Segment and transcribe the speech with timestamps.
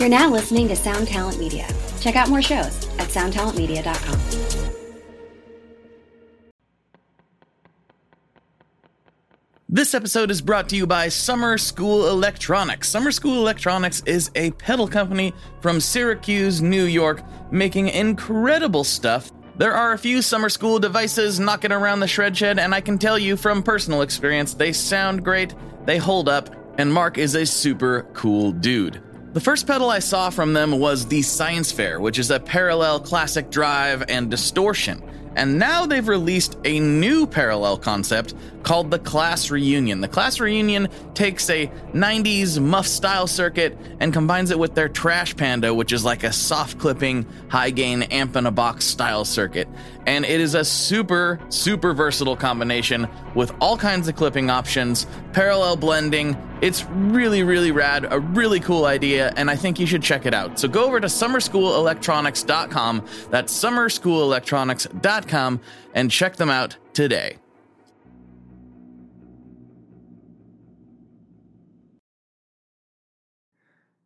[0.00, 1.68] You're now listening to Sound Talent Media.
[2.00, 4.18] Check out more shows at soundtalentmedia.com.
[9.68, 12.88] This episode is brought to you by Summer School Electronics.
[12.88, 17.22] Summer School Electronics is a pedal company from Syracuse, New York,
[17.52, 19.30] making incredible stuff.
[19.58, 22.96] There are a few summer school devices knocking around the shred shed, and I can
[22.96, 25.54] tell you from personal experience, they sound great,
[25.84, 26.48] they hold up,
[26.78, 29.02] and Mark is a super cool dude.
[29.32, 32.98] The first pedal I saw from them was the Science Fair, which is a parallel
[32.98, 35.00] classic drive and distortion.
[35.36, 40.00] And now they've released a new parallel concept called the Class Reunion.
[40.00, 45.36] The Class Reunion takes a 90s muff style circuit and combines it with their Trash
[45.36, 49.68] Panda, which is like a soft clipping, high gain amp in a box style circuit.
[50.06, 55.76] And it is a super, super versatile combination with all kinds of clipping options, parallel
[55.76, 56.36] blending.
[56.60, 60.34] It's really, really rad, a really cool idea, and I think you should check it
[60.34, 60.58] out.
[60.58, 65.60] So go over to summerschoolelectronics.com, that's summerschoolelectronics.com,
[65.94, 67.38] and check them out today.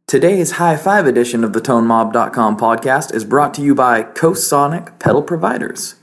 [0.06, 5.00] Today's High Five edition of the ToneMob.com podcast is brought to you by Coast Sonic
[5.00, 5.96] Pedal Providers.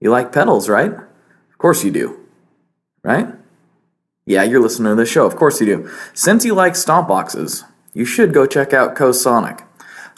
[0.00, 0.92] You like pedals, right?
[0.92, 2.20] Of course you do.
[3.02, 3.41] Right?
[4.24, 5.26] Yeah, you're listening to this show.
[5.26, 5.90] Of course you do.
[6.14, 9.64] Since you like stomp boxes, you should go check out CoSonic.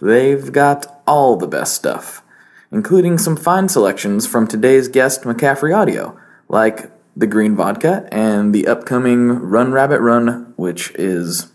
[0.02, 2.22] They've got all the best stuff,
[2.70, 8.66] including some fine selections from today's guest McCaffrey Audio, like the Green Vodka and the
[8.66, 11.50] upcoming Run Rabbit Run, which is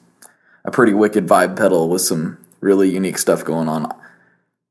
[0.66, 3.94] a pretty wicked vibe pedal with some really unique stuff going on.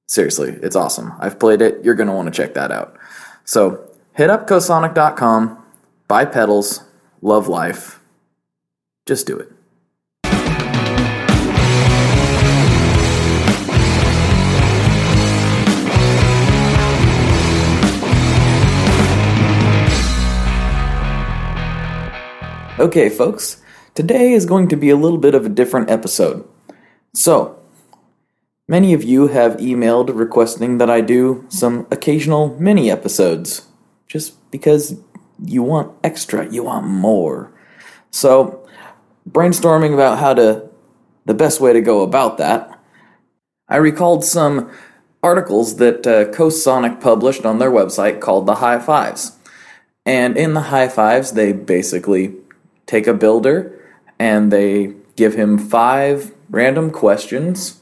[0.07, 1.13] Seriously, it's awesome.
[1.21, 1.85] I've played it.
[1.85, 2.99] You're going to want to check that out.
[3.45, 5.63] So hit up cosonic.com,
[6.09, 6.83] buy pedals,
[7.21, 8.01] love life.
[9.07, 9.53] Just do it.
[22.79, 23.61] Okay, folks,
[23.97, 26.49] today is going to be a little bit of a different episode.
[27.13, 27.59] So,
[28.69, 33.67] many of you have emailed requesting that I do some occasional mini episodes,
[34.07, 34.93] just because
[35.45, 37.53] you want extra, you want more.
[38.11, 38.67] So,
[39.29, 40.69] brainstorming about how to,
[41.27, 42.79] the best way to go about that,
[43.69, 44.71] I recalled some
[45.23, 49.37] articles that uh, Coast Sonic published on their website called the High Fives.
[50.07, 52.35] And in the High Fives, they basically
[52.87, 53.79] take a builder
[54.19, 57.81] and they give him five random questions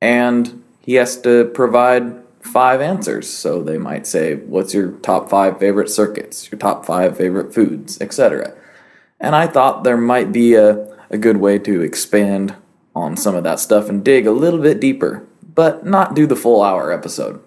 [0.00, 3.28] and he has to provide five answers.
[3.28, 8.00] So they might say, What's your top five favorite circuits, your top five favorite foods,
[8.00, 8.54] etc.
[9.20, 12.54] And I thought there might be a, a good way to expand
[12.94, 16.36] on some of that stuff and dig a little bit deeper, but not do the
[16.36, 17.42] full hour episode.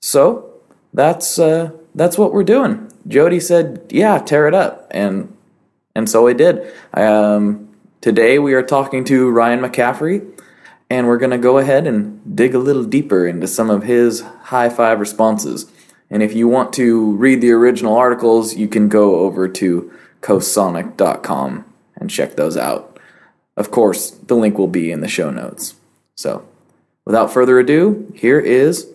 [0.00, 0.52] So
[0.92, 2.90] that's uh, that's what we're doing.
[3.06, 5.34] Jody said, "Yeah, tear it up," and
[5.94, 6.72] and so I did.
[6.94, 7.68] Um,
[8.00, 10.37] today we are talking to Ryan McCaffrey,
[10.90, 14.20] and we're going to go ahead and dig a little deeper into some of his
[14.44, 15.70] high five responses.
[16.10, 21.64] And if you want to read the original articles, you can go over to coastsonic.com
[21.96, 22.98] and check those out.
[23.56, 25.74] Of course, the link will be in the show notes.
[26.14, 26.46] So,
[27.04, 28.88] without further ado, here is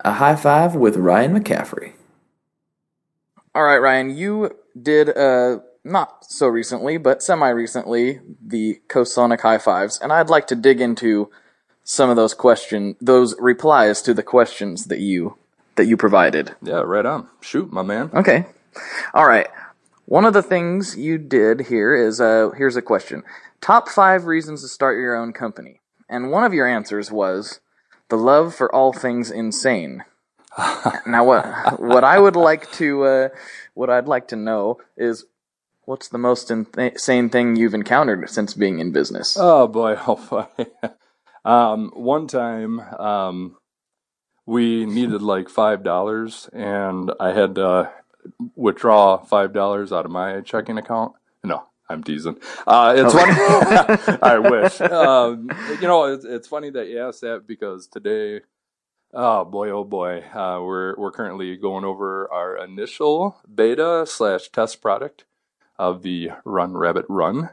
[0.00, 1.92] a high five with Ryan McCaffrey.
[3.54, 9.42] All right, Ryan, you did a not so recently, but semi recently, the Coast Sonic
[9.42, 11.30] High Fives, and I'd like to dig into
[11.84, 15.36] some of those question, those replies to the questions that you
[15.76, 16.54] that you provided.
[16.62, 17.28] Yeah, right on.
[17.40, 18.10] Shoot, my man.
[18.14, 18.46] Okay,
[19.12, 19.48] all right.
[20.06, 23.22] One of the things you did here is uh, here's a question:
[23.60, 27.60] top five reasons to start your own company, and one of your answers was
[28.08, 30.04] the love for all things insane.
[31.06, 33.28] now, what what I would like to uh,
[33.74, 35.26] what I'd like to know is
[35.86, 39.36] What's the most insane thing you've encountered since being in business?
[39.38, 40.66] Oh boy, oh boy.
[41.44, 43.56] um, one time, um,
[44.46, 47.90] we needed like five dollars, and I had to
[48.56, 51.12] withdraw five dollars out of my checking account.
[51.42, 52.38] No, I'm teasing.
[52.66, 54.18] Uh, it's funny.
[54.22, 54.80] I wish.
[54.80, 55.50] Um,
[55.80, 58.40] you know, it's, it's funny that you asked that because today,
[59.12, 64.80] oh boy, oh boy, uh, we're we're currently going over our initial beta slash test
[64.80, 65.24] product
[65.78, 67.50] of the Run Rabbit Run.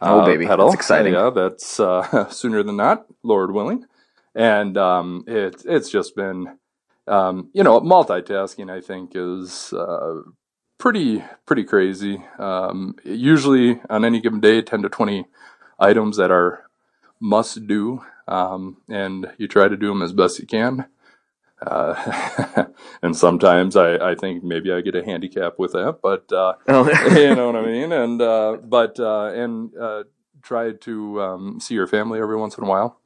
[0.00, 0.66] Oh, uh, baby, pedal.
[0.66, 1.14] that's exciting!
[1.14, 3.86] Yeah, that's uh, sooner than not, Lord willing.
[4.34, 6.58] And um, it, it's just been,
[7.06, 8.70] um, you know, multitasking.
[8.70, 10.20] I think is uh,
[10.78, 12.22] pretty pretty crazy.
[12.38, 15.26] Um, usually on any given day, ten to twenty
[15.78, 16.64] items that are
[17.18, 20.86] must do, um, and you try to do them as best you can.
[21.60, 22.66] Uh,
[23.02, 26.84] and sometimes I, I think maybe I get a handicap with that, but uh, Oh.
[27.16, 27.92] you know what I mean.
[27.92, 30.04] And uh, but uh, and uh,
[30.42, 33.00] try to um, see your family every once in a while.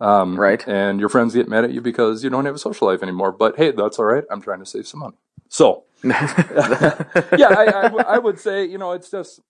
[0.00, 0.66] Um, Right.
[0.66, 3.32] And your friends get mad at you because you don't have a social life anymore.
[3.32, 4.24] But hey, that's all right.
[4.30, 5.16] I'm trying to save some money.
[5.48, 9.40] So yeah, I, I, w- I would say you know it's just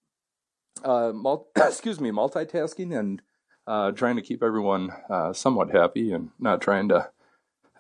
[0.85, 3.23] uh, mul- excuse me, multitasking and
[3.67, 7.09] uh, trying to keep everyone uh, somewhat happy and not trying to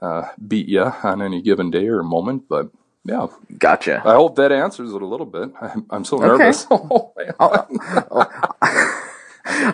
[0.04, 2.44] uh, beat you on any given day or moment.
[2.48, 2.70] But
[3.04, 3.28] yeah,
[3.58, 4.02] Gotcha.
[4.04, 5.50] I hope that answers it a little bit.
[5.60, 6.26] I'm, I'm so Okay.
[6.26, 6.66] nervous.
[6.70, 7.12] Oh.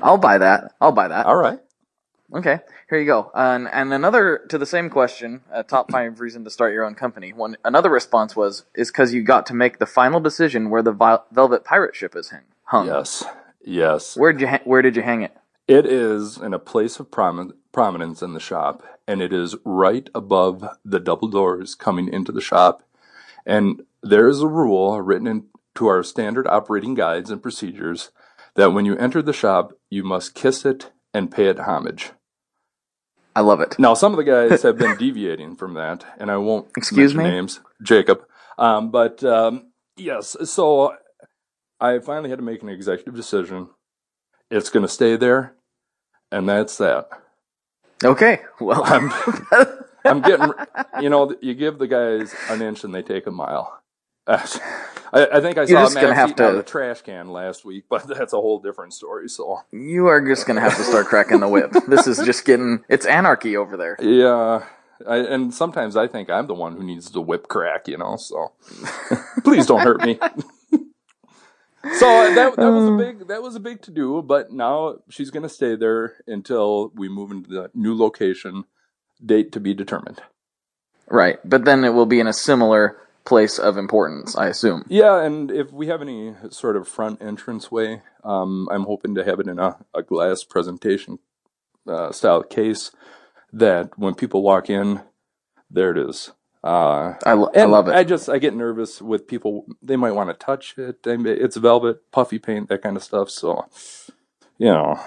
[0.03, 0.73] I'll buy that.
[0.81, 1.27] I'll buy that.
[1.27, 1.61] All right.
[2.35, 3.31] Okay, here you go.
[3.35, 6.95] And and another to the same question, uh, top five reason to start your own
[6.95, 7.33] company.
[7.33, 10.93] One another response was is because you got to make the final decision where the
[10.93, 12.33] vi- Velvet Pirate ship is
[12.65, 12.87] hung.
[12.87, 13.25] Yes.
[13.65, 14.17] Yes.
[14.17, 15.37] Where did you ha- where did you hang it?
[15.67, 20.09] It is in a place of promin- prominence in the shop, and it is right
[20.15, 22.83] above the double doors coming into the shop.
[23.47, 28.11] And there is a rule written into our standard operating guides and procedures
[28.55, 32.13] that when you enter the shop, you must kiss it and pay it homage.
[33.35, 33.79] I love it.
[33.79, 37.25] Now, some of the guys have been deviating from that, and I won't Excuse me?
[37.25, 38.23] names, Jacob.
[38.59, 40.95] Um, but um, yes, so
[41.81, 43.69] I finally had to make an executive decision.
[44.51, 45.55] It's going to stay there,
[46.33, 47.09] and that's that.
[48.05, 49.13] Okay, well, I'm,
[50.05, 50.53] I'm getting,
[51.01, 53.81] you know, you give the guys an inch and they take a mile.
[54.27, 54.43] I,
[55.13, 57.65] I think I You're saw gonna have eating out of to- a trash can last
[57.65, 59.29] week, but that's a whole different story.
[59.29, 61.73] So you are just gonna have to start cracking the whip.
[61.89, 63.97] This is just getting it's anarchy over there.
[64.01, 64.65] Yeah,
[65.07, 68.17] I, and sometimes I think I'm the one who needs the whip crack, you know.
[68.17, 68.53] So
[69.43, 70.19] please don't hurt me.
[71.83, 75.31] So that that was a big that was a big to do, but now she's
[75.31, 78.65] going to stay there until we move into the new location.
[79.25, 80.23] Date to be determined.
[81.07, 84.85] Right, but then it will be in a similar place of importance, I assume.
[84.89, 89.25] Yeah, and if we have any sort of front entrance way, um, I'm hoping to
[89.25, 91.19] have it in a, a glass presentation
[91.87, 92.93] uh, style case
[93.53, 95.03] that when people walk in,
[95.71, 96.33] there it is.
[96.63, 97.95] Uh, I, lo- I love it.
[97.95, 99.65] I just I get nervous with people.
[99.83, 100.99] They might want to touch it.
[101.07, 103.31] It's velvet, puffy paint, that kind of stuff.
[103.31, 103.67] So,
[104.59, 105.01] you know,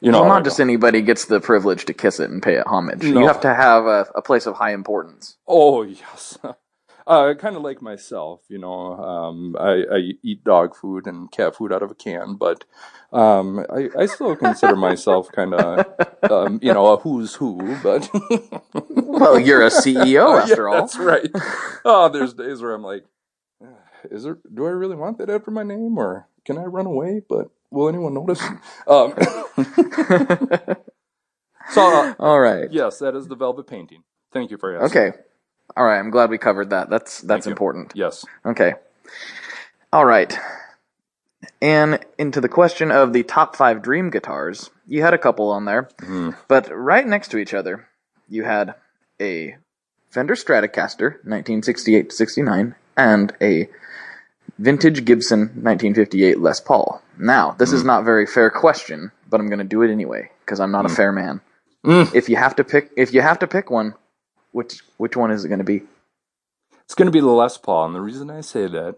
[0.00, 2.66] you know, well, not just anybody gets the privilege to kiss it and pay it
[2.66, 3.02] homage.
[3.04, 3.20] No.
[3.20, 5.36] You have to have a, a place of high importance.
[5.48, 6.36] Oh yes,
[7.06, 8.42] uh, kind of like myself.
[8.48, 12.36] You know, um, I, I eat dog food and cat food out of a can,
[12.36, 12.64] but
[13.12, 15.84] um, I, I still consider myself kind of,
[16.30, 17.78] um, you know, a who's who.
[17.82, 18.10] But
[18.74, 20.82] Well, you're a CEO after Yeah, all.
[20.82, 21.30] That's right.
[21.84, 23.04] Oh, there's days where I'm like,
[23.62, 23.68] "Uh,
[24.10, 24.38] is there?
[24.52, 27.22] Do I really want that after my name, or can I run away?
[27.28, 28.42] But will anyone notice?
[28.86, 29.14] Um,
[31.70, 32.68] so uh, All right.
[32.70, 34.02] yes, that is the velvet painting.
[34.32, 35.02] Thank you for asking.
[35.02, 35.18] Okay.
[35.76, 35.98] All right.
[35.98, 36.90] I'm glad we covered that.
[36.90, 37.92] That's that's important.
[37.94, 38.24] Yes.
[38.44, 38.74] Okay.
[39.92, 40.36] All right.
[41.60, 45.64] And into the question of the top five dream guitars, you had a couple on
[45.64, 46.36] there, Mhm.
[46.48, 47.86] but right next to each other,
[48.28, 48.74] you had
[49.20, 49.56] a
[50.10, 53.68] Fender Stratocaster, 1968-69 and a
[54.58, 57.02] vintage Gibson 1958 Les Paul.
[57.18, 60.30] Now, this is not a very fair question, but I'm going to do it anyway
[60.44, 61.40] because I'm not a fair man.
[61.84, 62.14] Mm.
[62.14, 63.94] If you have to pick, if you have to pick one,
[64.54, 65.82] which which one is it going to be?
[66.84, 68.96] It's going to be the Les Paul, and the reason I say that,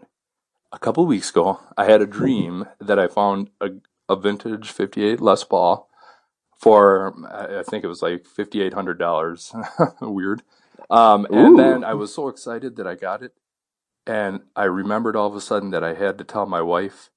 [0.71, 3.71] a couple of weeks ago, I had a dream that I found a,
[4.09, 5.89] a vintage '58 Les Paul
[6.57, 9.55] for I I think it was like fifty eight hundred dollars.
[10.01, 10.43] Weird.
[10.91, 13.33] Um, and then I was so excited that I got it,
[14.07, 17.11] and I remembered all of a sudden that I had to tell my wife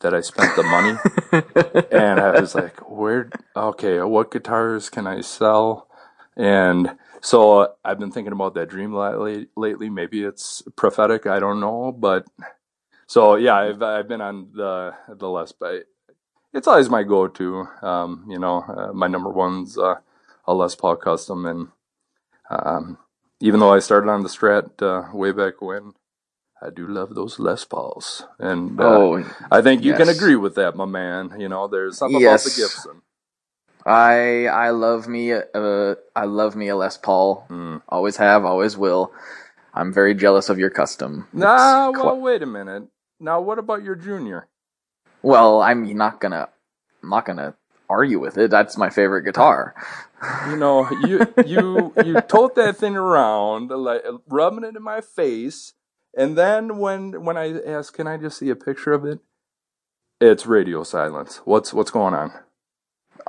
[0.00, 0.98] that I spent the money,
[1.90, 3.30] and I was like, "Where?
[3.56, 5.88] Okay, what guitars can I sell?"
[6.36, 9.48] And so I've been thinking about that dream lately.
[9.56, 11.26] Lately, maybe it's prophetic.
[11.26, 12.26] I don't know, but
[13.08, 15.86] so yeah, I've I've been on the the Les, but
[16.54, 17.68] it's always my go-to.
[17.82, 19.96] Um, you know, uh, my number one's uh,
[20.46, 21.68] a Les Paul custom, and
[22.50, 22.98] um,
[23.40, 25.94] even though I started on the Strat uh, way back when,
[26.62, 30.56] I do love those Les Pauls, and uh, oh, I think you can agree with
[30.56, 31.36] that, my man.
[31.40, 32.42] You know, there's something Yes.
[32.42, 33.02] about the Gibson.
[33.86, 37.46] I I love me uh, I love me a Les Paul.
[37.50, 37.82] Mm.
[37.88, 39.12] Always have, always will.
[39.74, 41.28] I'm very jealous of your custom.
[41.32, 42.84] Nah, It's well, wait a minute.
[43.20, 44.48] Now, what about your junior?
[45.22, 46.48] well, I'm not gonna
[47.02, 47.54] I'm not gonna
[47.88, 48.50] argue with it.
[48.50, 49.74] That's my favorite guitar.
[50.48, 55.74] You know, you you you tote that thing around, like rubbing it in my face,
[56.16, 59.20] and then when when I ask, can I just see a picture of it?
[60.20, 61.38] It's radio silence.
[61.44, 62.32] What's what's going on?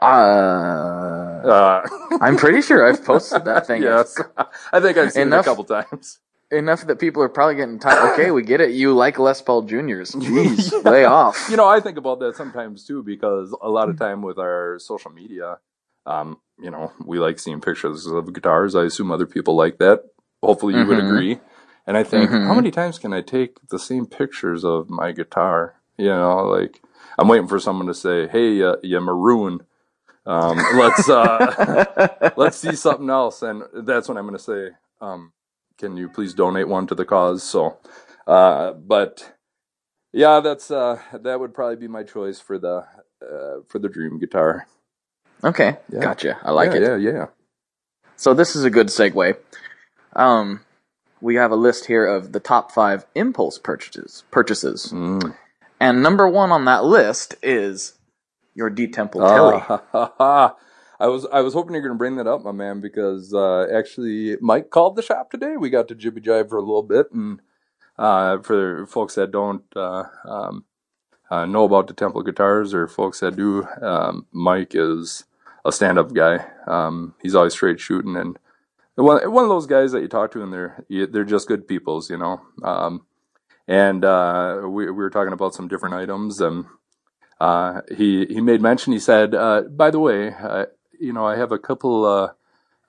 [0.02, 1.88] Uh, Uh,
[2.22, 3.82] I'm pretty sure I've posted that thing.
[3.84, 4.20] yes,
[4.74, 6.20] I think I've seen Enough- it a couple times.
[6.50, 8.14] Enough that people are probably getting tired.
[8.14, 8.72] Okay, we get it.
[8.72, 10.12] You like Les Paul Juniors.
[10.16, 11.48] Jeez, lay off.
[11.50, 14.80] You know, I think about that sometimes too because a lot of time with our
[14.80, 15.58] social media,
[16.06, 18.76] um, you know, we like seeing pictures of guitars.
[18.76, 20.06] I assume other people like that.
[20.42, 21.06] Hopefully, you would Mhm.
[21.10, 21.40] agree.
[21.86, 22.48] And I think, Mhm.
[22.48, 25.76] how many times can I take the same pictures of my guitar?
[25.98, 26.82] You know, like
[27.20, 29.64] I'm waiting for someone to say, "Hey, uh, you maroon."
[30.28, 35.34] Um, let's uh, let's see something else, and that's when I'm going to say, um,
[35.80, 37.78] "Can you please donate one to the cause?" So,
[38.28, 39.34] uh, but
[40.14, 42.86] yeah, that's uh, that would probably be my choice for the
[43.24, 44.68] uh, for the dream guitar.
[45.44, 46.02] okay, Yeah.
[46.02, 46.40] gotcha.
[46.44, 46.84] I like yeah, it.
[46.84, 47.26] Yeah, yeah.
[48.18, 49.38] So this is a good segue.
[50.16, 50.62] Um,
[51.22, 54.24] we have a list here of the top five impulse purchases.
[54.32, 55.36] Purchases, Mm.
[55.80, 57.94] and number one on that list is
[58.58, 59.22] your D Temple.
[59.24, 60.56] Ah,
[61.00, 63.68] I was I was hoping you're going to bring that up, my man, because uh,
[63.74, 65.56] actually Mike called the shop today.
[65.56, 67.40] We got to jibby jive for a little bit, and
[67.98, 70.66] uh, for folks that don't uh, um,
[71.30, 75.26] uh, know about the Temple guitars, or folks that do, um, Mike is
[75.64, 76.44] a stand-up guy.
[76.66, 78.40] Um, he's always straight shooting, and
[78.96, 82.10] one one of those guys that you talk to, and they're they're just good peoples,
[82.10, 82.42] you know.
[82.64, 83.06] Um,
[83.68, 86.66] and uh, we, we were talking about some different items, and
[87.40, 88.94] uh, he he made mention.
[88.94, 90.66] He said, uh, "By the way, uh,
[91.00, 92.32] you know, I have a couple uh,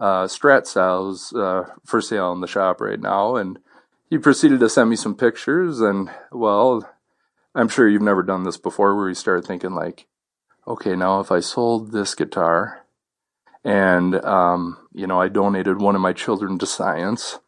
[0.02, 3.58] uh, Strat styles uh, for sale in the shop right now." And
[4.08, 5.80] he proceeded to send me some pictures.
[5.80, 6.88] And well,
[7.54, 10.06] I'm sure you've never done this before, where you start thinking like,
[10.66, 12.84] "Okay, now if I sold this guitar."
[13.64, 17.38] And um, you know, I donated one of my children to science.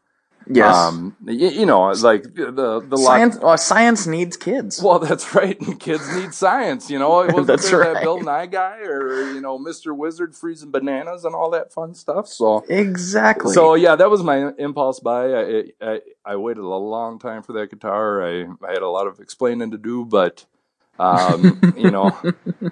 [0.51, 3.63] Yes, Um, y- you, know, like the the, the lot- science.
[3.63, 4.83] Science needs kids.
[4.83, 5.59] well, that's right.
[5.81, 7.21] Kids need science, you know.
[7.21, 7.95] It wasn't That's there right.
[7.95, 9.97] that Bill Nye guy or you know Mr.
[9.97, 12.29] Wizard freezing bananas and all that fun stuff.
[12.29, 13.55] So, exactly.
[13.55, 15.33] so yeah, that was my impulse buy.
[15.33, 18.23] I, I I waited a long time for that guitar.
[18.23, 20.45] I I had a lot of explaining to do, but
[20.99, 22.11] um, you know,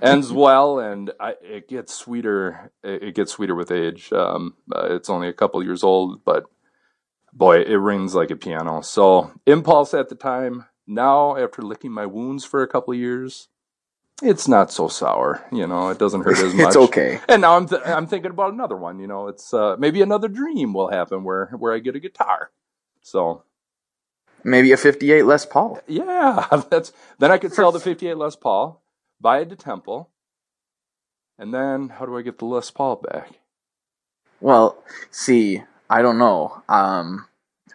[0.02, 2.70] ends well, and I, it gets sweeter.
[2.82, 4.12] It, it gets sweeter with age.
[4.12, 6.44] Um, uh, it's only a couple years old, but
[7.38, 8.82] boy, it rings like a piano.
[8.82, 10.66] So impulse at the time.
[10.86, 13.48] Now, after licking my wounds for a couple of years,
[14.22, 15.44] it's not so sour.
[15.52, 16.66] You know, it doesn't hurt as much.
[16.68, 17.20] it's okay.
[17.28, 18.98] And now I'm th- I'm thinking about another one.
[18.98, 22.50] You know, it's uh, maybe another dream will happen where where I get a guitar.
[23.02, 23.44] So
[24.44, 25.80] Maybe a '58 Les Paul.
[25.86, 28.80] yeah, that's then I could sell the 58 Les Paul,
[29.20, 30.10] buy it to Temple,
[31.38, 33.40] and then how do I get the Les Paul back?
[34.40, 34.78] Well,
[35.10, 36.62] see, I don't know.
[36.68, 37.26] Um,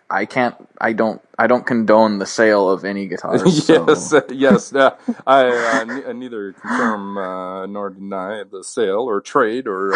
[0.10, 0.56] I can't.
[0.80, 1.22] I don't.
[1.40, 3.66] I don't condone the sale of any guitars.
[3.66, 4.74] so- yes, uh, yes.
[4.74, 4.96] Uh,
[5.26, 9.92] I uh, uh, neither confirm uh, nor deny the sale or trade or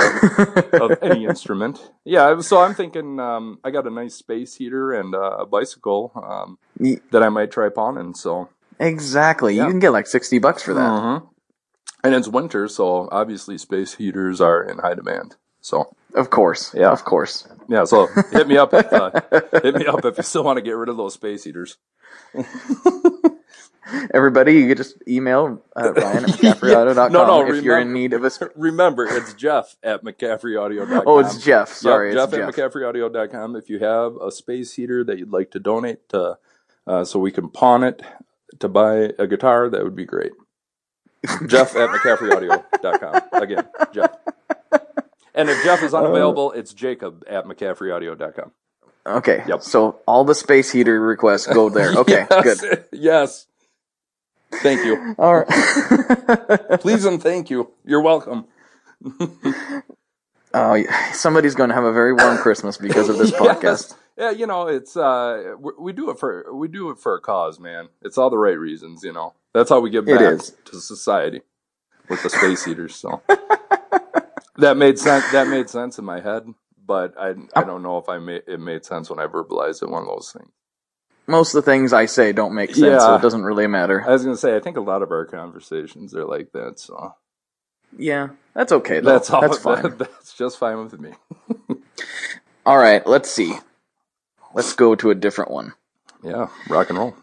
[0.81, 1.91] of any instrument.
[2.03, 6.11] Yeah, so I'm thinking um, I got a nice space heater and uh, a bicycle
[6.15, 8.13] um, Ye- that I might try pawning.
[8.15, 8.49] So
[8.79, 9.55] exactly.
[9.55, 9.65] Yeah.
[9.65, 10.89] You can get like sixty bucks for that.
[10.89, 11.27] Mhm.
[12.03, 15.35] and it's winter, so obviously space heaters are in high demand.
[15.61, 16.73] So Of course.
[16.73, 16.91] Yeah.
[16.91, 17.47] Of course.
[17.67, 19.11] yeah, so hit me up if uh,
[19.61, 21.77] hit me up if you still want to get rid of those space heaters.
[24.13, 28.11] Everybody, you could just email uh, Ryan at McCaffreyAudio.com No, no, if you're in need
[28.13, 28.31] of a.
[28.55, 31.03] Remember, it's Jeff at McCaffreyAudio.com.
[31.05, 31.69] oh, it's Jeff.
[31.69, 32.59] Sorry, Yep, it's Jeff, Jeff.
[32.59, 33.55] at McCaffreyAudio.com.
[33.55, 36.37] If you have a space heater that you'd like to donate to,
[36.85, 38.01] uh, so we can pawn it
[38.59, 40.33] to buy a guitar, that would be great.
[41.47, 43.41] Jeff at McCaffreyAudio.com.
[43.41, 44.11] Again, Jeff.
[45.37, 48.51] And if Jeff is unavailable, it's Jacob at McCaffreyAudio.com.
[49.05, 49.43] Okay.
[49.47, 49.61] Yep.
[49.61, 51.93] So all the space heater requests go there.
[51.97, 52.25] Okay.
[52.29, 52.85] yes, Good.
[52.91, 53.47] Yes.
[54.55, 55.15] Thank you.
[55.19, 55.47] All right.
[56.81, 57.71] Please and thank you.
[57.85, 58.45] You're welcome.
[60.53, 61.11] Oh, yeah.
[61.11, 63.41] somebody's going to have a very warm Christmas because of this Yes.
[63.41, 63.95] podcast.
[64.17, 67.21] Yeah, you know, it's uh, we, we do it for we do it for a
[67.21, 67.89] cause, man.
[68.01, 69.33] It's all the right reasons, you know.
[69.53, 71.41] That's how we give back to society
[72.09, 72.95] with the space heaters.
[72.95, 73.21] So
[74.57, 75.29] that made sense.
[75.31, 76.53] That made sense in my head,
[76.85, 77.63] but I I oh.
[77.63, 79.89] don't know if I made it made sense when I verbalized it.
[79.89, 80.49] One of those things.
[81.29, 83.15] Most of the things I say don't make sense, so Yeah.
[83.17, 84.03] it doesn't really matter.
[84.07, 86.79] I was gonna say I think a lot of our conversations are like that.
[86.79, 87.15] So
[87.97, 88.99] Yeah, that's okay.
[89.01, 89.11] Though.
[89.11, 89.41] that's all.
[89.41, 89.97] That's fine.
[89.97, 91.11] that's just fine with me.
[92.65, 93.53] All right, let's see.
[94.53, 95.73] Let's go to a different one.
[96.23, 97.15] Yeah, rock and roll.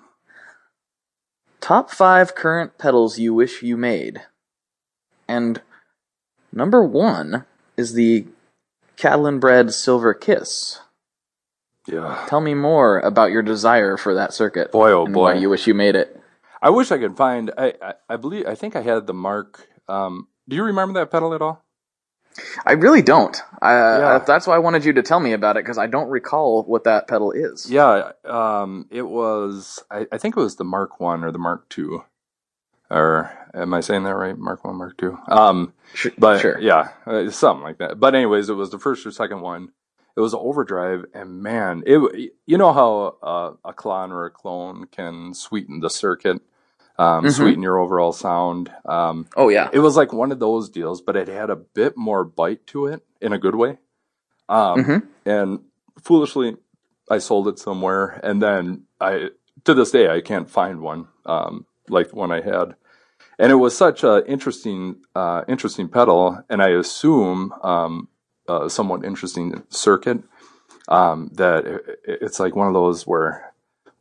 [1.60, 4.22] Top five current pedals you wish you made.
[5.26, 5.60] And
[6.54, 7.44] number one
[7.76, 8.26] is the
[8.96, 10.80] Catalinbread Silver Kiss.
[11.86, 12.24] Yeah.
[12.28, 14.72] Tell me more about your desire for that circuit.
[14.72, 15.20] Boy, oh and boy.
[15.20, 16.20] why you wish you made it.
[16.62, 17.50] I wish I could find.
[17.58, 19.68] I, I I believe I think I had the mark.
[19.86, 21.62] Um, do you remember that pedal at all?
[22.66, 23.36] I really don't.
[23.62, 24.18] I, Yeah.
[24.26, 26.84] That's why I wanted you to tell me about it because I don't recall what
[26.84, 27.70] that pedal is.
[27.70, 29.82] Yeah, um, it was.
[29.90, 32.04] I, I think it was the Mark One or the Mark Two,
[32.94, 34.38] or am I saying that right?
[34.38, 35.18] Mark One, Mark Two.
[35.28, 36.58] Um, Sh- but sure.
[36.60, 38.00] yeah, uh, something like that.
[38.00, 39.70] But anyways, it was the first or second one.
[40.16, 42.32] It was overdrive, and man, it.
[42.46, 46.40] You know how uh, a clone or a clone can sweeten the circuit,
[46.98, 47.32] um, Mhm.
[47.32, 48.70] sweeten your overall sound.
[48.84, 49.70] Um, Oh yeah.
[49.72, 52.86] it was like one of those deals, but it had a bit more bite to
[52.86, 53.78] it in a good way.
[54.48, 55.06] Um, Mhm.
[55.26, 55.60] And
[56.02, 56.56] foolishly,
[57.10, 59.30] I sold it somewhere, and then I,
[59.64, 62.76] to this day, I can't find one um, like the one I had.
[63.38, 68.08] And it was such a interesting, uh, interesting pedal, and I assume um,
[68.48, 70.18] a somewhat interesting circuit.
[70.88, 73.52] Um, that it, it's like one of those where,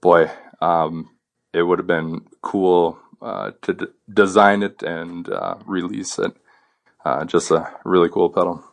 [0.01, 0.29] boy,
[0.61, 1.09] um,
[1.53, 6.33] it would have been cool uh, to d- design it and uh, release it.
[7.05, 8.63] Uh, just a really cool pedal.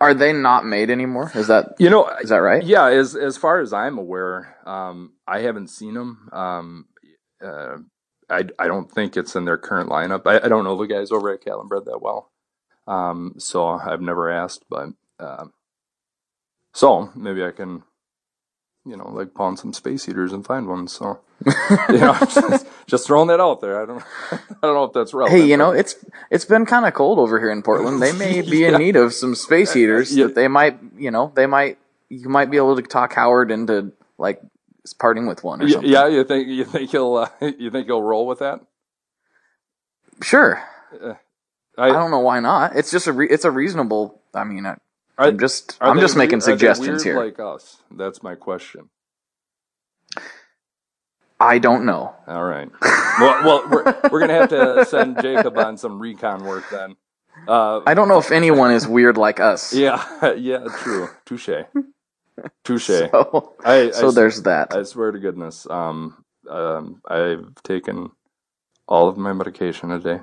[0.00, 1.30] Are they not made anymore?
[1.34, 2.62] Is that You know, is that right?
[2.62, 6.28] yeah, as as far as I'm aware, um, I haven't seen them.
[6.32, 6.86] Um,
[7.44, 7.78] uh,
[8.30, 10.22] I I don't think it's in their current lineup.
[10.26, 12.30] I, I don't know the guys over at Catalinbread that well,
[12.86, 14.64] um, so I've never asked.
[14.70, 15.52] But um
[16.72, 17.82] so maybe I can,
[18.84, 20.86] you know, like pawn some space heaters and find one.
[20.88, 21.20] So
[21.88, 23.82] you know, just, just throwing that out there.
[23.82, 25.40] I don't I don't know if that's relevant.
[25.42, 25.96] Hey, you know it's
[26.30, 28.00] it's been kind of cold over here in Portland.
[28.00, 28.68] They may be Yeah.
[28.68, 30.14] in need of some space heaters.
[30.16, 30.26] Yeah.
[30.26, 31.78] That they might, you know, they might.
[32.12, 34.40] You might be able to talk Howard into like
[34.98, 35.90] parting with one or Y- something.
[35.90, 36.06] yeah.
[36.06, 38.60] You think you think he'll uh, you think he'll roll with that?
[40.22, 40.62] Sure.
[41.02, 41.16] I,
[41.78, 42.76] I, don't know why not.
[42.76, 44.20] It's just a re- it's a reasonable.
[44.34, 44.76] I mean, I,
[45.18, 47.24] I'm just I'm just making weird- suggestions weird here.
[47.24, 48.90] Like us, that's my question.
[51.38, 52.14] I don't know.
[52.26, 52.68] All right.
[52.82, 56.96] well, well, we're we're gonna have to send Jacob on some recon work then.
[57.48, 59.72] Uh, I don't know if anyone is weird like us.
[59.74, 61.08] yeah, yeah, true.
[61.24, 61.48] Touche.
[62.64, 62.88] Touche.
[62.88, 64.74] So, I, so I, there's that.
[64.74, 68.10] I swear to goodness, um, um, I've taken
[68.88, 70.20] all of my medication a day.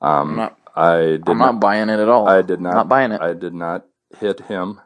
[0.00, 0.58] Um, I'm not.
[0.76, 2.28] I did I'm not buying it at all.
[2.28, 2.74] I did not.
[2.74, 3.20] Not buying it.
[3.20, 3.86] I did not
[4.18, 4.80] hit him,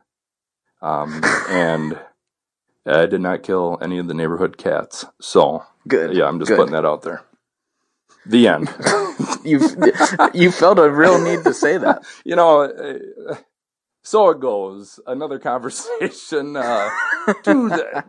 [0.83, 1.99] um, and
[2.87, 5.05] I did not kill any of the neighborhood cats.
[5.21, 6.15] So Good.
[6.15, 6.59] yeah, I'm just Good.
[6.59, 7.23] putting that out there.
[8.27, 8.75] The end.
[9.45, 9.61] you
[10.35, 12.05] you felt a real need to say that.
[12.25, 12.73] you know,
[14.09, 15.01] so it goes.
[15.07, 16.89] Another conversation uh,
[17.43, 18.05] to the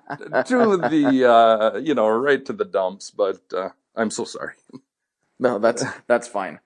[0.48, 3.12] to the uh, you know right to the dumps.
[3.12, 4.54] But uh, I'm so sorry.
[5.40, 6.60] No, that's that's fine.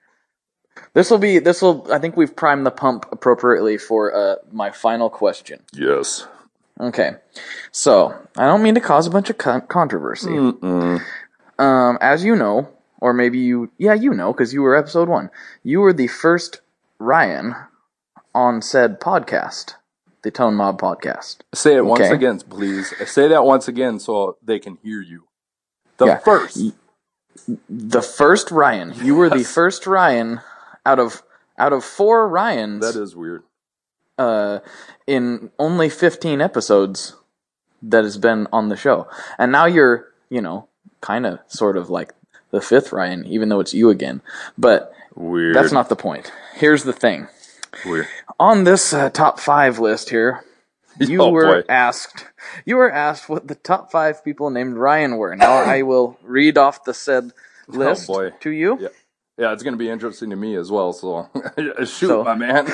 [0.93, 1.91] This will be this will.
[1.91, 5.62] I think we've primed the pump appropriately for uh, my final question.
[5.74, 6.28] Yes.
[6.80, 7.12] Okay,
[7.72, 10.32] so I don't mean to cause a bunch of con- controversy.
[10.32, 11.02] Mm-mm.
[11.60, 12.67] Um, as you know,
[13.00, 15.30] or maybe you, yeah, you know, because you were episode one.
[15.62, 16.62] You were the first
[16.98, 17.56] Ryan
[18.36, 19.76] on said podcast,
[20.24, 21.38] the Tone Mob podcast.
[21.54, 22.93] Say it once again, please.
[23.10, 25.26] Say that once again so they can hear you.
[25.98, 26.17] The Yeah.
[26.19, 26.60] first.
[27.69, 28.93] The first Ryan.
[29.04, 30.41] You were the first Ryan
[30.86, 31.24] out of
[31.58, 32.82] out of four Ryans.
[32.82, 33.43] That is weird.
[34.17, 34.60] uh,
[35.08, 37.15] in only 15 episodes
[37.82, 39.08] that has been on the show.
[39.39, 40.67] And now you're, you know,
[41.02, 42.13] kind of sort of like
[42.52, 44.22] the fifth Ryan, even though it's you again.
[44.58, 45.56] But Weird.
[45.56, 46.32] that's not the point.
[46.54, 47.28] Here's the thing.
[47.86, 48.08] Weird.
[48.39, 50.43] On this uh, top five list here,
[51.00, 51.65] you Oh, were boy.
[51.69, 52.26] asked
[52.65, 55.36] you were asked what the top five people named Ryan were.
[55.36, 57.32] Now I will read off the said
[57.67, 58.78] list Oh, to you.
[58.80, 58.88] Yeah.
[59.38, 60.93] Yeah, it's going to be interesting to me as well.
[60.93, 61.28] So
[61.80, 62.67] shoot, So- my man.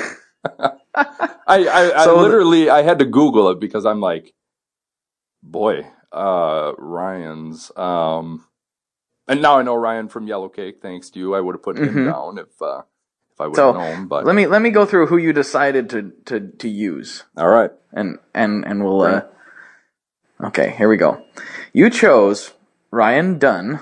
[0.58, 0.72] I,
[1.46, 4.34] I, I So the- literally I had to Google it because I'm like,
[5.42, 7.72] boy, uh, Ryan's.
[7.76, 8.46] Um,
[9.26, 10.80] and now I know Ryan from Yellow Cake.
[10.82, 12.12] Thanks to you, I would have put him Mhm.
[12.12, 12.84] down if uh, if
[13.40, 14.08] I would So, have known.
[14.08, 17.24] But Let me let me go through who you decided to to to use.
[17.36, 19.22] all right, and and and we'll uh
[20.42, 21.22] okay here we go
[21.74, 22.52] you chose
[22.90, 23.78] ryan dunn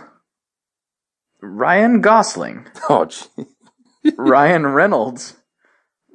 [1.40, 3.44] ryan gosling oh gee.
[4.16, 5.37] ryan reynolds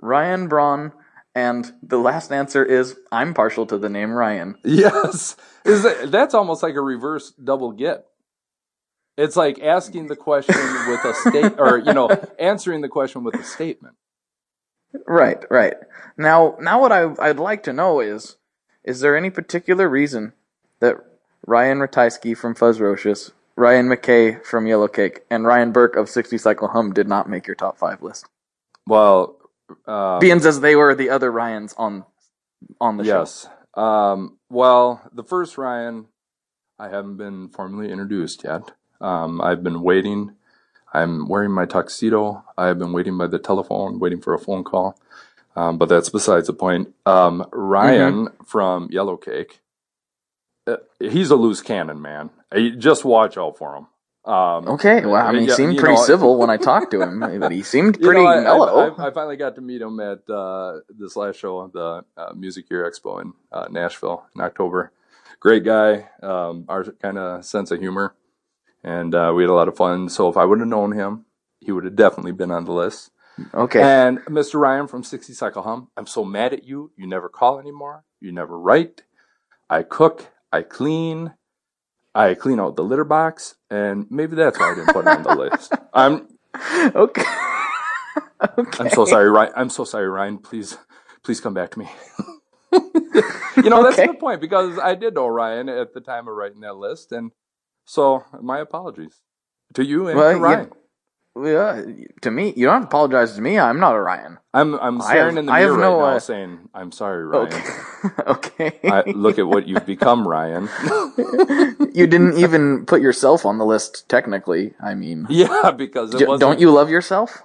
[0.02, 0.92] ryan braun
[1.34, 6.34] and the last answer is i'm partial to the name ryan yes, is that, that's
[6.34, 8.06] almost like a reverse double get.
[9.18, 10.56] It's like asking the question
[10.88, 13.96] with a state, or you know, answering the question with a statement.
[15.08, 15.74] right right
[16.18, 18.38] now now what I, i'd like to know is
[18.84, 20.34] is there any particular reason
[20.82, 20.98] that
[21.48, 26.94] ryan ratajski from fuzzrocious ryan mckay from Yellowcake, and ryan burke of 60 cycle hum
[26.94, 28.28] did not make your top five list
[28.86, 29.38] Well,
[29.88, 32.06] um, being as they were the other Ryans on
[32.80, 33.20] on the show.
[33.22, 33.48] yes.
[33.74, 36.06] Um, well, the first Ryan,
[36.78, 38.72] I haven't been formally introduced yet.
[39.04, 40.36] Um, I've been waiting.
[40.94, 42.44] I'm wearing my tuxedo.
[42.58, 44.98] I've been waiting by the telephone, waiting for a phone call.
[45.56, 46.94] Um, but that's besides the point.
[47.06, 49.60] Um, Ryan from Yellow Cake,
[50.66, 52.30] uh, he's a loose cannon, man.
[52.52, 53.88] Uh, Just watch out for him.
[54.26, 57.20] Um, Okay, well, I mean, he seemed pretty know, civil when I talked to him,
[57.20, 58.96] but he seemed you pretty know, I, I- mellow.
[58.96, 62.70] I, I finally got to meet him at uh, this last show, the uh, Music
[62.72, 64.92] Year Expo in uh, Nashville in October.
[65.42, 68.16] Great guy, um, our kind of sense of humor,
[68.84, 70.10] and uh, we had a lot of fun.
[70.10, 71.26] So if I would have known him,
[71.60, 73.12] he would have definitely been on the list.
[73.54, 74.60] okay, And Mr.
[74.60, 76.92] Ryan from 60 Cycle Hum, I'm so mad at you.
[76.98, 78.06] You never call anymore.
[78.22, 79.04] You never write.
[79.70, 80.32] I cook.
[80.52, 81.34] I clean.
[82.16, 85.24] I clean out the litter box, and maybe that's why I didn't put it on
[85.24, 85.74] the list.
[85.94, 86.28] I'm
[86.96, 87.24] okay,
[88.58, 88.80] okay.
[88.80, 89.54] I'm so sorry, Ryan.
[89.56, 90.38] I'm so sorry, Ryan.
[90.38, 90.78] Please,
[91.24, 91.90] please come back to me.
[93.64, 94.04] you know, that's Okay.
[94.04, 97.12] a good point because I did know Ryan at the time of writing that list,
[97.12, 97.32] and
[97.86, 99.22] so my apologies
[99.74, 100.72] to you and Well, to Ryan.
[101.36, 101.82] Yeah,
[102.22, 103.58] to me, you don't have to apologize to me.
[103.58, 104.38] I'm not a Ryan.
[104.54, 106.92] I'm I'm staring have- in the I have mirror no, right now, uh, saying, "I'm
[106.92, 107.54] sorry, Ryan.
[107.54, 108.80] Okay, okay.
[108.84, 110.70] I, look at what you've become, Ryan."
[111.92, 114.76] you didn't even put yourself on the list, technically.
[114.80, 117.42] I mean, yeah, because it j- wasn't, don't you love yourself?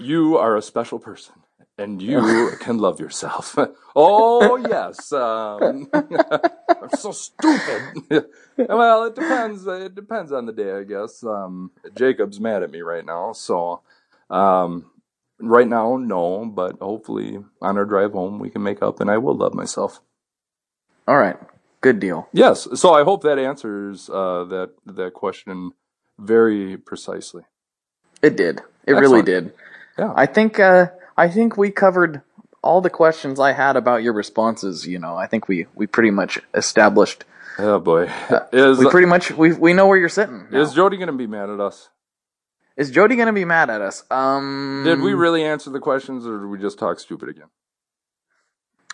[0.00, 1.34] you are a special person
[1.78, 3.56] and you can love yourself.
[3.96, 5.12] oh, yes.
[5.12, 8.26] Um, I'm so stupid.
[8.56, 9.66] well, it depends.
[9.66, 11.22] It depends on the day, I guess.
[11.22, 13.32] Um, Jacob's mad at me right now.
[13.32, 13.82] So,
[14.30, 14.90] um,
[15.38, 19.18] right now, no, but hopefully on our drive home, we can make up and I
[19.18, 20.00] will love myself.
[21.06, 21.36] All right,
[21.82, 22.28] good deal.
[22.32, 22.66] Yes.
[22.74, 25.72] So I hope that answers uh, that, that question
[26.18, 27.42] very precisely.
[28.22, 28.62] It did.
[28.86, 29.52] It really did.
[29.98, 30.12] Yeah.
[30.16, 30.58] I think.
[30.58, 32.22] Uh, I think we covered
[32.62, 34.86] all the questions I had about your responses.
[34.86, 37.24] You know, I think we we pretty much established.
[37.58, 38.10] oh, boy.
[38.52, 40.46] Is, We pretty much we we know where you're sitting.
[40.50, 40.60] now.
[40.60, 41.88] is Jody going to be mad at us?
[42.76, 44.04] Is Jody gonna be mad at us?
[44.10, 47.46] Um, Did we really answer the questions, or did we just talk stupid again?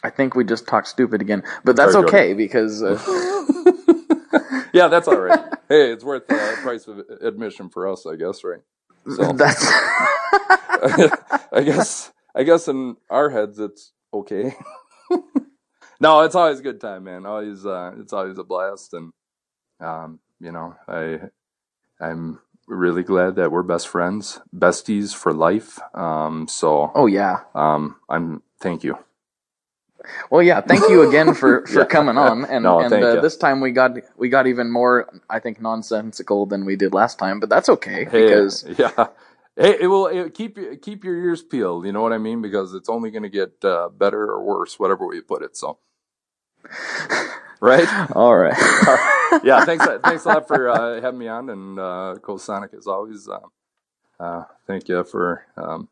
[0.04, 2.16] I think we just talked stupid again, but that's Sorry, Jody.
[2.16, 2.96] okay because uh,
[4.72, 5.38] Yeah, that's all right.
[5.68, 8.61] hey, it's worth the price of admission for us, I guess, right?
[9.08, 9.66] So that's
[11.52, 14.54] I guess, I guess in our heads, it's okay.
[16.00, 17.26] no, it's always a good time, man.
[17.26, 19.12] Always, uh, it's always a blast, and
[19.80, 21.20] um, you know, I,
[22.00, 25.78] I'm really glad that we're best friends, besties for life.
[25.94, 27.40] Um, so, oh yeah.
[27.54, 28.98] um, I'm thank you.
[30.30, 30.60] Well, yeah.
[30.62, 31.86] Thank you again for for Yeah.
[31.86, 35.40] coming on, and No, and uh, this time we got we got even more, I
[35.40, 37.40] think, nonsensical than we did last time.
[37.40, 39.08] But that's okay Hey, because yeah.
[39.56, 41.86] Hey, it will it, keep keep your ears peeled.
[41.86, 42.42] You know what I mean?
[42.42, 45.56] Because it's only going to get uh, better or worse, whatever we put it.
[45.56, 45.78] So,
[47.60, 47.90] right?
[48.14, 48.56] all right.
[49.42, 49.62] yeah.
[49.62, 49.86] Thanks.
[50.04, 53.28] Thanks a lot for uh, having me on, and uh, Cool Sonic as always.
[53.28, 53.40] Uh,
[54.20, 55.88] uh, thank you for um,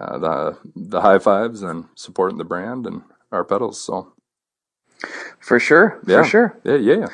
[0.00, 3.80] uh, the the high fives and supporting the brand and our pedals.
[3.80, 4.12] So,
[5.40, 6.00] for sure.
[6.06, 6.58] yeah, For sure.
[6.64, 7.06] Yeah, yeah.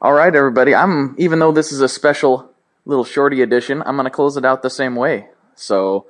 [0.00, 0.74] All right, everybody.
[0.74, 2.50] I'm even though this is a special
[2.84, 5.28] little shorty edition, I'm gonna close it out the same way.
[5.54, 6.06] So,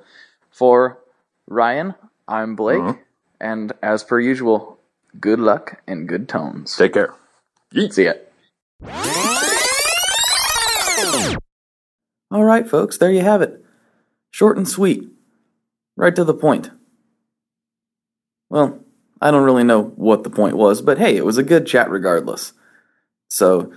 [0.51, 0.97] for
[1.47, 1.95] Ryan,
[2.27, 2.99] I'm Blake, Mhm.
[3.39, 4.79] and as per usual,
[5.19, 6.75] good luck and good tones.
[6.75, 7.13] Take care.
[7.91, 8.13] See ya.
[12.31, 13.63] All right, folks, there you have it.
[14.31, 15.07] Short and sweet.
[15.95, 16.71] Right to the point.
[18.49, 18.79] Well,
[19.25, 21.89] I don't really know what the point was, but hey, it was a good chat
[21.89, 22.53] regardless.
[23.27, 23.73] So,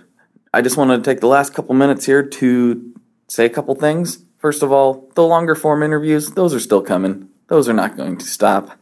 [0.53, 2.95] I just wanted to take the last couple minutes here to
[3.29, 4.19] say a couple things.
[4.37, 7.31] First of all, the longer form interviews, those are still coming.
[7.47, 8.79] Those are not going to stop.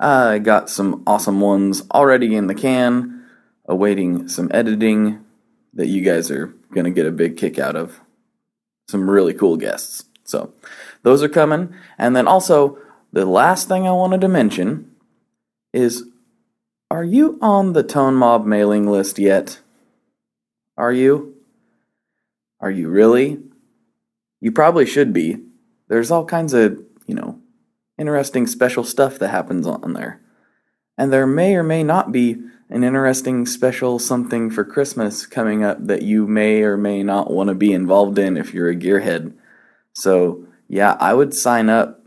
[0.00, 3.24] I got some awesome ones already in the can,
[3.66, 5.24] awaiting some editing
[5.74, 8.00] that you guys are going to get a big kick out of
[8.88, 10.06] some really cool guests.
[10.24, 10.52] So
[11.04, 11.72] those are coming.
[11.98, 12.78] And then also,
[13.12, 14.90] the last thing I wanted to mention
[15.74, 16.04] is
[16.90, 19.60] are you on the Tone Mob mailing list yet?
[20.76, 21.34] Are you?
[22.60, 23.40] Are you really?
[24.40, 25.38] You probably should be.
[25.88, 27.40] There's all kinds of, you know,
[27.98, 30.20] interesting special stuff that happens on there.
[30.96, 32.36] And there may or may not be
[32.70, 37.48] an interesting special something for Christmas coming up that you may or may not want
[37.48, 39.34] to be involved in if you're a gearhead.
[39.94, 42.04] So, yeah, I would sign up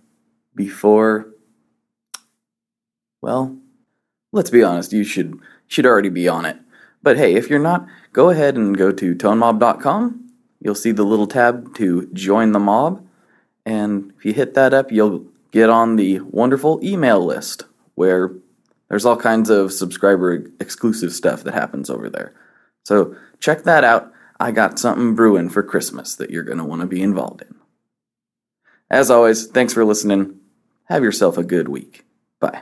[0.55, 1.33] before
[3.27, 3.57] well,
[4.31, 5.37] let's be honest, you should
[5.67, 6.57] should already be on it.
[7.03, 10.31] But hey, if you're not, go ahead and go to tonemob.com.
[10.61, 13.05] You'll see the little tab to join the mob,
[13.65, 18.31] and if you hit that up, you'll get on the wonderful email list where
[18.87, 22.33] there's all kinds of subscriber exclusive stuff that happens over there.
[22.85, 24.13] So check that out.
[24.39, 27.55] I got something brewing for Christmas that you're going to want to be involved in.
[28.89, 30.39] As always, thanks for listening.
[30.85, 32.05] Have yourself a good week.
[32.39, 32.61] Bye.